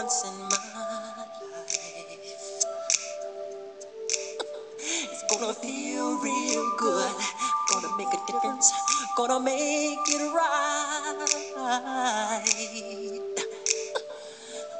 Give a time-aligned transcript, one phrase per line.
[0.00, 1.68] once in my life.
[5.12, 7.12] It's gonna feel real good.
[7.68, 8.72] Gonna make a difference.
[9.14, 11.20] Gonna make it right.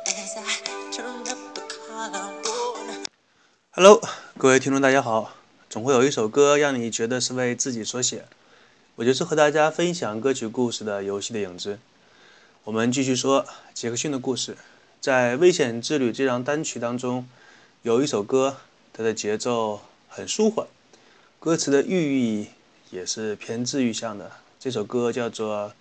[0.06, 0.40] As I
[0.90, 3.04] turn up the collarbone.
[3.72, 4.00] Hello，
[4.38, 5.32] 各位听众，大家好。
[5.68, 8.24] 总会有一首歌让你觉得是为自己所写，
[8.96, 11.78] 我就是和大家分享歌曲故事的游戏的影子。
[12.64, 14.56] 我们继续说杰克逊的故事。
[15.00, 17.26] 在《危险之旅》这张单曲当中，
[17.80, 18.58] 有一首歌，
[18.92, 20.66] 它的节奏很舒缓，
[21.38, 22.48] 歌词的寓意
[22.90, 24.30] 也是偏治愈向的。
[24.58, 25.72] 这首歌叫做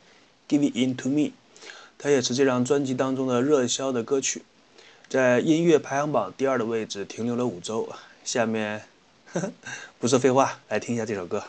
[0.49, 1.15] 《Give It In To Me》，
[1.97, 4.43] 它也是这张专辑当中的热销的歌曲，
[5.09, 7.89] 在音乐排行榜第二的位置停留了五周。
[8.23, 8.83] 下面。
[9.31, 9.51] 呵呵
[9.99, 11.43] 不说废话，来听一下这首歌。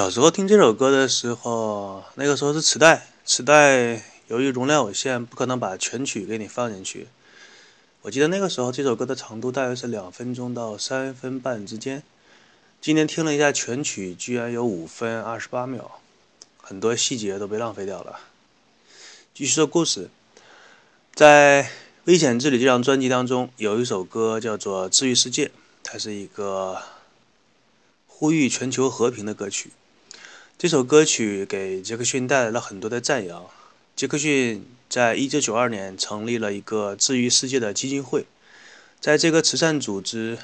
[0.00, 7.08] 小时候听这首歌的时候，那个时候是磁带，磁带由于容量有限，不可能把全曲给你放进去。
[8.00, 12.02] 我记得那个时候这首歌的长度大约是两分钟到三分半之间。
[12.80, 16.00] 今天听了一下全曲，居然有五分二十八秒，
[16.56, 18.20] 很多细节都被浪费掉了。
[19.34, 20.08] 继续说故事，
[21.14, 21.64] 在
[22.04, 25.48] 《危险之旅》这张专辑当中，有一首歌叫做《治愈世界》，
[25.84, 26.80] 它是一个
[28.06, 29.70] 呼吁全球和平的歌曲。
[30.60, 33.46] 这首歌曲给杰克逊带来了很多的赞扬。
[33.96, 38.26] 杰克逊在一九九二年成立了一个治愈世界的基金会，
[39.00, 40.36] 在这个慈善组织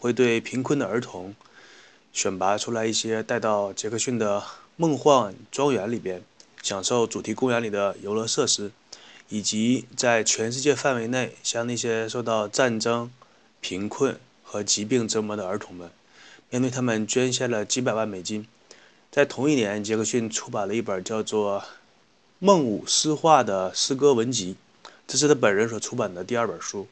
[0.00, 1.36] 会对贫困的儿童。
[2.12, 4.42] 选拔出来一些，带到杰克逊的
[4.74, 6.20] 梦幻庄园里边，
[6.60, 8.72] 享受主题公园里的游乐设施，
[9.28, 13.08] 以及在全世界范围内向那些受到战争、
[13.60, 15.88] 贫困和疾病折磨的儿童们，
[16.50, 18.48] 面对他们捐献了几百万美金。
[19.10, 21.60] 在同一年，杰克逊出版了一本叫做
[22.38, 24.56] 《梦舞诗画》的诗歌文集，
[25.06, 26.86] 这是他本人所出版的第二本书。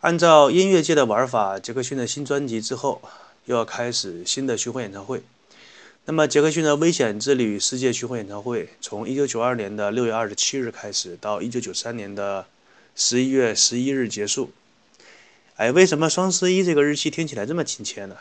[0.00, 3.00] 按照音乐界的玩法，杰克逊的新专辑之后。
[3.48, 5.22] 又要开始新的巡回演唱会。
[6.04, 12.44] 那么，杰克逊的《危险之旅》世界巡回演唱会从1992年的6月27日开始，到1993年的
[12.94, 14.50] 11月11日结束。
[15.56, 18.18] 哎，为什么双十一这个日期听起来这么亲切呢？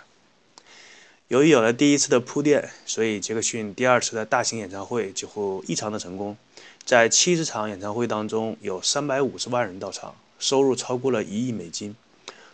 [1.30, 6.38] 由于有了第一次的铺垫，所以杰克逊第二次的大型演唱会几乎异常的成功。
[6.86, 11.94] 在七十场演唱会当中，有350万人到场，收入超过了一亿美金。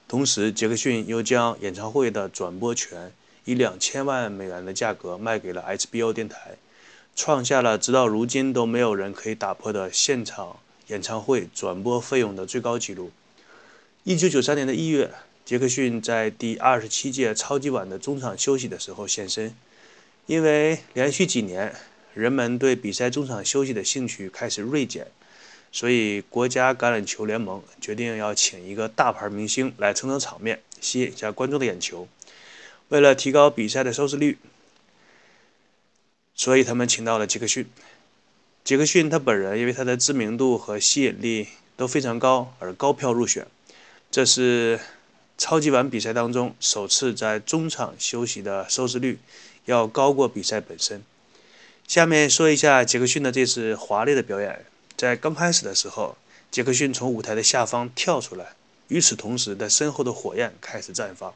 [0.07, 3.11] 同时，杰克逊又将演唱会的转播权
[3.45, 6.55] 以两千万美元的价格卖给了 HBO 电台，
[7.15, 13.11] 创下了直到如今都没有人可以打破的现场演唱会转播费用的最高纪录。
[14.03, 15.11] 一九九三年的一月，
[15.45, 19.55] 杰克逊在第二十七届超级碗的中场休息的时候现身，
[20.25, 21.75] 因为连续几年
[22.13, 25.07] 人们对比赛中场休息的兴趣开始锐减。
[25.75, 32.07] 所以，国家橄榄球联盟决定要请一个大牌明星来撑撑场面，吸引一下观众的眼球。
[32.89, 34.37] 为了提高比赛的收视率，
[36.35, 37.65] 所以他们请到了杰克逊。
[38.63, 43.47] 杰克逊他本人因为他的知名度和吸引力都非常高而高票入选。
[44.11, 44.79] 这是
[45.37, 49.19] 超级碗比赛当中首次在中场休息的收视率
[49.65, 51.03] 要高过比赛本身。
[51.87, 54.65] 下面说一下杰克逊的这次华丽的表演。
[54.95, 56.15] 在刚开始的时候，
[56.49, 58.53] 杰克逊从舞台的下方跳出来，
[58.87, 61.33] 与此同时，他身后的火焰开始绽放。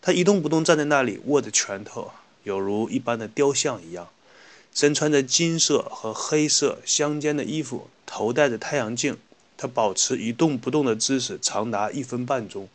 [0.00, 2.12] 他一动不动站在那里，握着拳头，
[2.44, 4.08] 有如一般的雕像一样。
[4.74, 9.18] 身穿着金色和黑色相间的衣服，头戴着太阳镜，
[9.56, 12.68] 他保持一动不动的姿势长达一分半钟。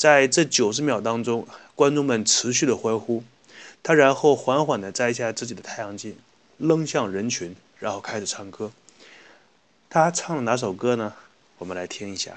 [0.00, 3.22] 在这九十秒当中，观众们持续的欢呼。
[3.82, 6.16] 他然后缓缓地摘下自己的太阳镜，
[6.56, 8.72] 扔向人群，然后开始唱歌。
[9.90, 11.12] 他唱了哪首歌呢？
[11.58, 12.32] 我们来听一下。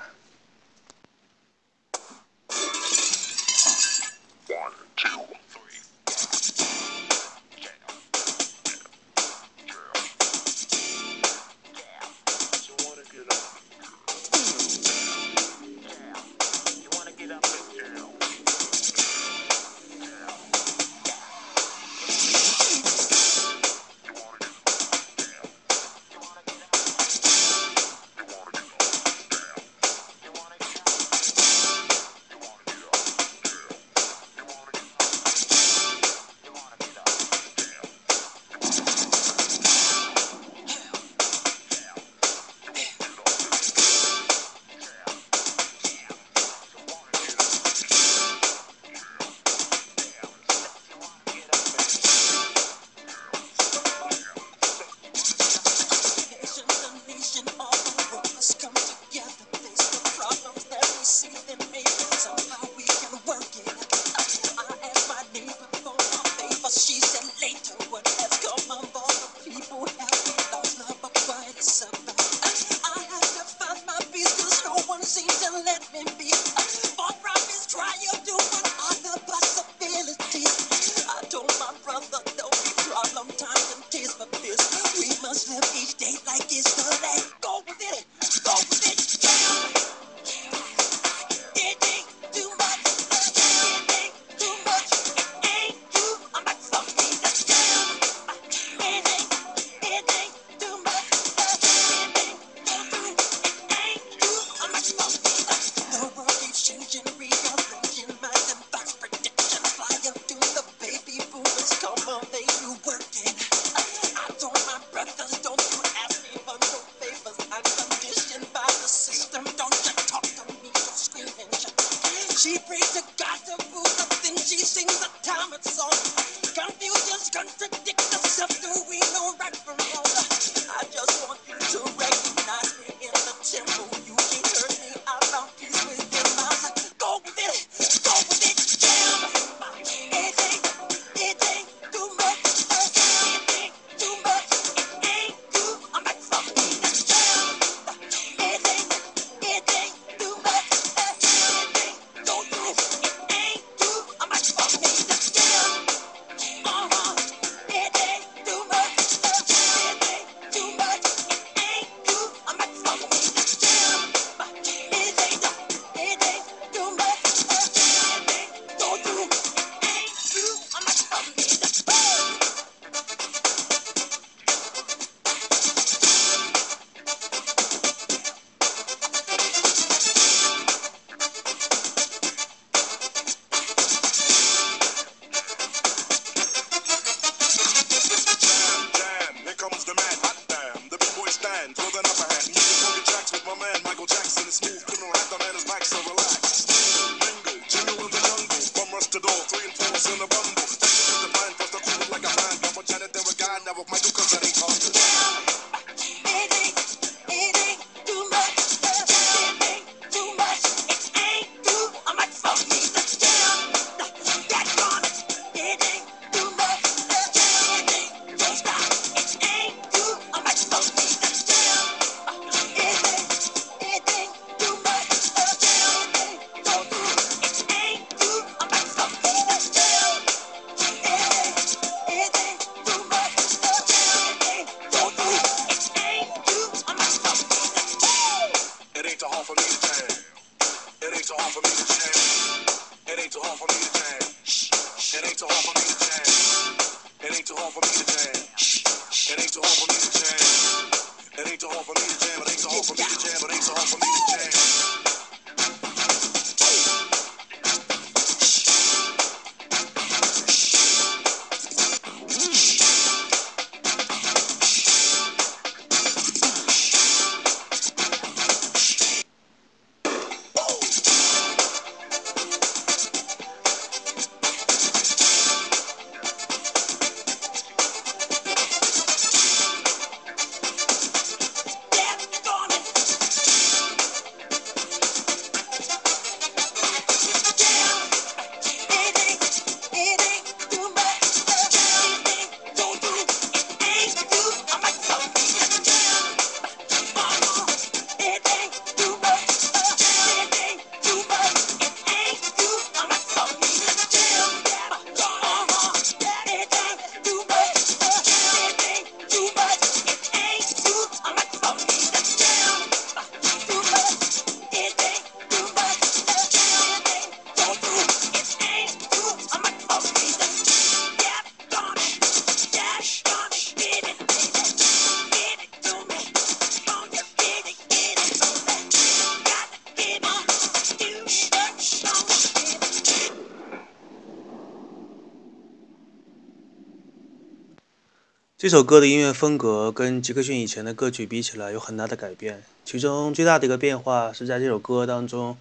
[338.63, 345.57] 这首歌的音乐风格跟杰克逊以前的歌曲比起来有很大的改变，其中最大的一个变化是在这首歌当中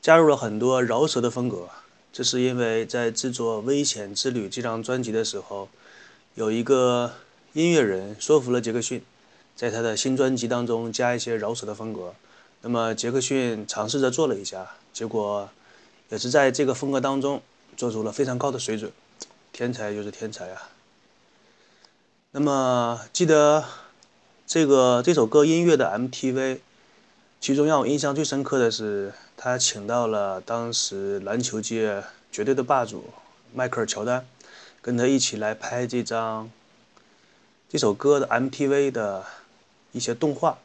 [0.00, 1.68] 加入了很多饶舌的风格。
[2.12, 5.68] 这是因为在制作《危险之旅》这张专辑的时候，
[6.36, 7.14] 有一个
[7.54, 9.02] 音乐人说服了杰克逊，
[9.56, 12.14] 在他的新专辑当中加一些饶舌的风格。
[12.62, 15.48] 那么杰克逊尝试着做了一下，结果
[16.08, 17.42] 也是在这个风格当中
[17.76, 18.92] 做出了非常高的水准。
[19.52, 20.70] 天才就是天才啊！
[22.36, 23.64] 那么记得
[24.44, 26.58] 这个这首歌音乐的 MTV，
[27.40, 33.04] 其中让我印象最深刻的是，他请到了当时篮球界绝对的霸主
[33.54, 34.26] 迈克尔乔丹，
[34.82, 36.50] 跟他一起来拍这张
[37.68, 39.24] 这首歌的 MTV 的
[39.92, 40.58] 一些动画。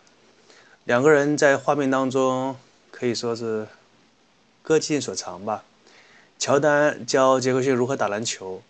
[0.86, 2.58] 两个人在画面当中
[2.90, 3.68] 可以说是
[4.64, 5.64] 各尽所长吧。
[6.40, 8.64] 乔丹教杰克逊如何打篮球。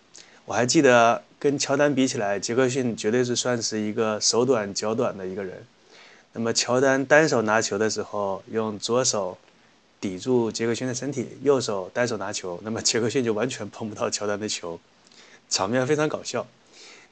[0.49, 5.63] 我还记得跟乔丹比起来，杰克逊绝对是算是一个手短脚短的一个人。
[6.33, 9.37] 那么乔丹单手拿球的时候，用左手
[10.01, 14.79] 抵住杰克逊的身体，右手单手拿球，那么杰克逊就完全碰不到乔丹的球，
[15.51, 16.47] 场面非常搞笑。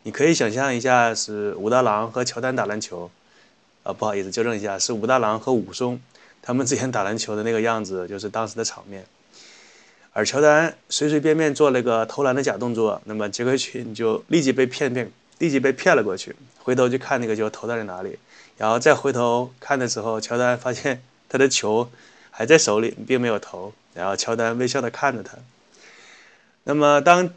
[0.01, 3.11] 你可以想象一下，是武大郎和乔丹打篮球，
[3.83, 6.01] 啊，不好意思，纠正一下，是武大郎和武松
[6.41, 9.05] 他们之前打篮球的那个样子，就是当时的场面。
[10.17, 18.17] 而乔丹随随便便做了个投篮的假动作，那么杰克逊就立即被骗骗，立即被骗了过去，回头去看那个球投在了哪里，
[18.57, 21.91] 然后再回头看的时候，乔丹发现他的球
[22.31, 25.37] 还在手里，并没有投，然后乔丹微笑的看着他。
[26.63, 27.29] 那么当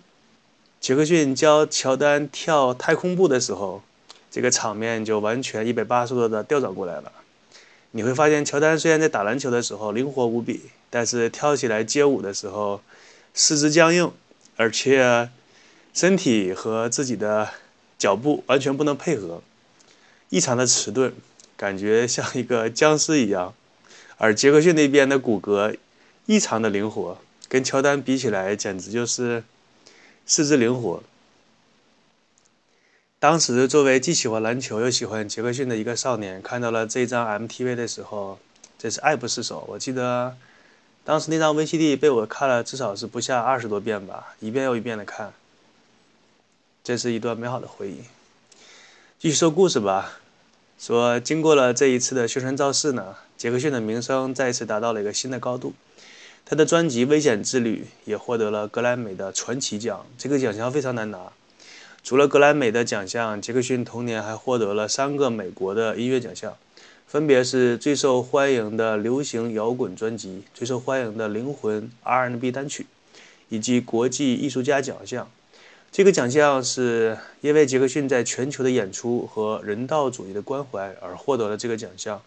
[0.81, 3.83] 杰克逊教乔丹跳太空步的时候，
[4.31, 7.13] 这个场面就完全一百八十度的调转过来了。
[7.91, 10.71] 你会发现，乔丹虽然在打篮球的时候灵活无比。
[10.91, 12.83] 但是跳起来街舞的时候，
[13.33, 14.13] 四肢僵硬，
[14.57, 15.31] 而且
[15.95, 17.49] 身体和自己的
[17.97, 19.41] 脚步完全不能配合，
[20.31, 21.13] 异常的迟钝，
[21.57, 23.55] 感觉像一个僵尸一样。
[24.19, 25.77] 而杰克逊那边的骨骼
[26.27, 29.45] 异常的灵活，跟乔丹比起来，简直就是
[30.27, 31.03] 四肢灵活。
[33.21, 38.41] 当时作为既喜欢篮球又喜欢杰克逊的一个少年，看到了这张 MTV 的时候，
[38.77, 39.65] 真是爱不释手。
[39.69, 40.37] 我记得。
[41.11, 45.33] 当时那张 VCD 被我看了至少是不下二十多遍吧，一遍又一遍的看。
[46.85, 48.03] 这是一段美好的回忆。
[49.19, 50.21] 继续说故事吧。
[50.79, 55.73] 说经过了这一次的宣传造势呢，杰克逊的名声再次达到了一个新的高度。
[56.45, 61.33] 他的专辑《危险之旅》也获得了格莱美的传奇奖，这个奖项非常难拿。
[62.05, 66.57] 除了格莱美的奖项，杰克逊同年还获得了三个美国的音乐奖项。
[67.11, 72.87] 分别是最受欢迎的流行摇滚专辑、最受欢迎的灵魂 R&B 单曲，
[73.49, 75.29] 以及国际艺术家奖项。
[75.91, 82.23] 这个奖项是因为杰克逊在全球的演出和人道主义的关怀而获得了这个奖项。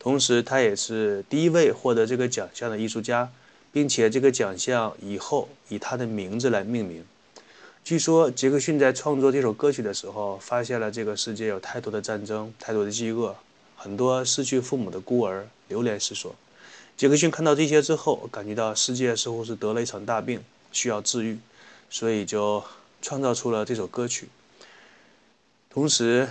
[0.00, 3.30] 同时，他也是第一位获得这个奖项的艺术家，
[3.70, 7.04] 并且这个奖项以后以他的名字来命名。
[7.84, 13.36] 据说杰克逊在创作这首歌曲的时候，发现了这个世界有太多的战争，太多的饥饿。
[13.78, 16.34] 很多失去父母的孤儿流连失所。
[16.96, 21.38] 杰克逊看到这些之后，感觉到世界似乎是得了一场大病，需要治愈，
[21.88, 22.64] 所以就
[23.00, 24.28] 创造出了这首歌曲。
[25.70, 26.28] 同时，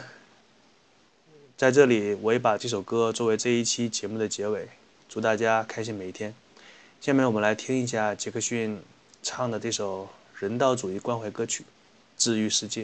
[1.55, 4.67] 在这里我也把这首歌作为这一期节目的结尾。
[5.07, 6.35] 祝大家开心每一天。
[6.99, 8.81] 下面我们来听一下杰克逊
[9.23, 11.63] 唱的这首人道主义关怀歌曲
[12.17, 12.83] 《治愈世界》。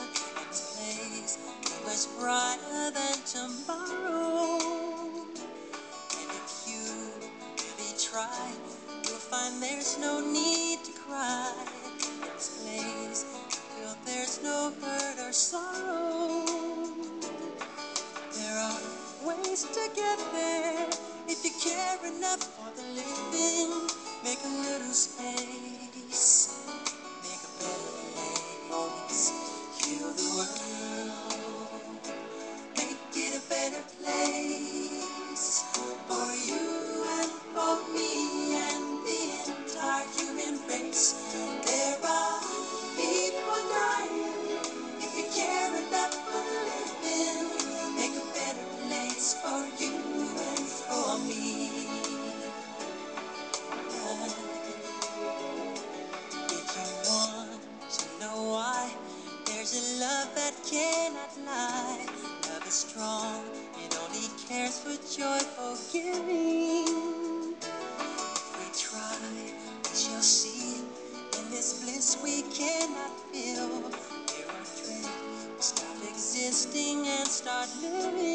[2.01, 4.57] Was brighter than tomorrow.
[6.17, 6.81] And if you
[7.61, 8.49] really try,
[9.03, 11.53] you'll find there's no need to cry.
[12.33, 13.25] This place,
[13.77, 16.43] feel there's no hurt or sorrow.
[18.33, 18.81] There are
[19.23, 21.00] ways to get there
[72.41, 73.69] they cannot feel.
[74.27, 75.03] They're afraid
[75.57, 78.30] to stop existing and start living.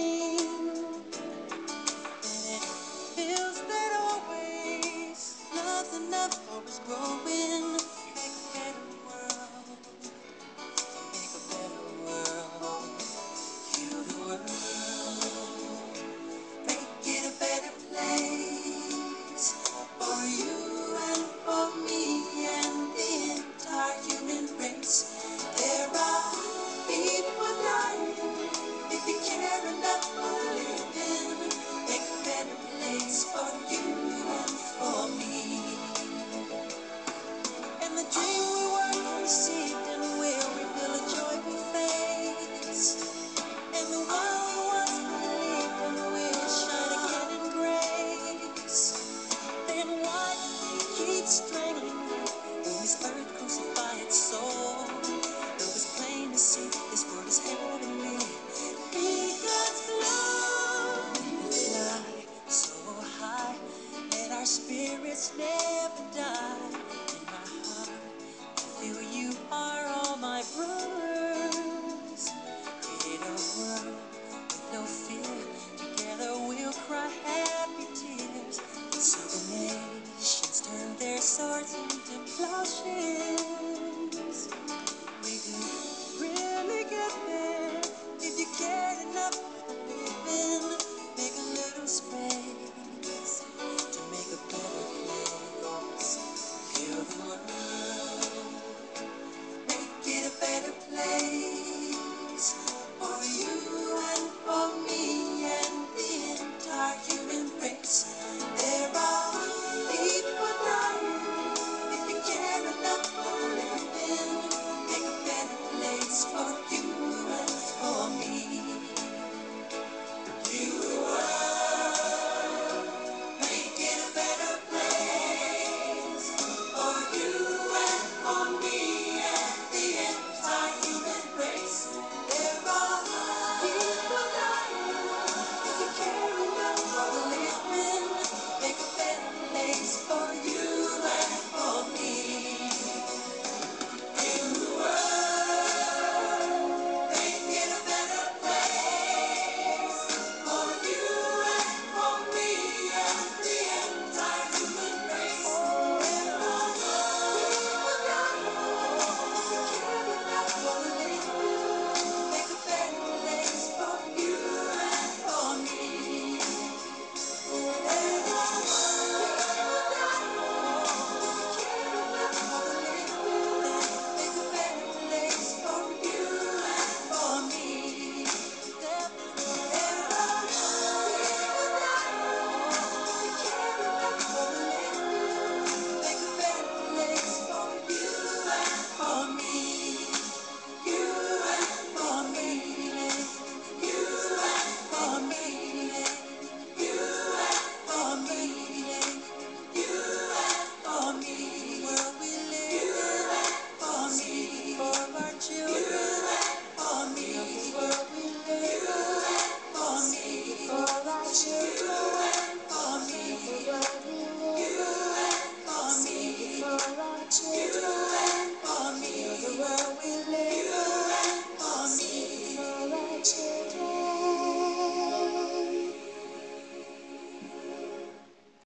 [87.07, 87.46] the things.